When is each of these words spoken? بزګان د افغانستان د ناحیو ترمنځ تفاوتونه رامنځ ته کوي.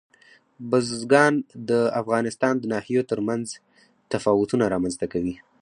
بزګان 0.69 1.33
د 1.69 1.71
افغانستان 2.01 2.53
د 2.59 2.63
ناحیو 2.73 3.07
ترمنځ 3.11 3.45
تفاوتونه 4.11 4.63
رامنځ 4.73 4.93
ته 5.01 5.05
کوي. 5.13 5.35